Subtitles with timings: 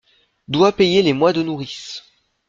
[0.47, 2.01] Doit payer les mois de nourrice.